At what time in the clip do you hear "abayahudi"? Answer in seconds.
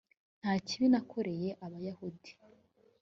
1.65-2.31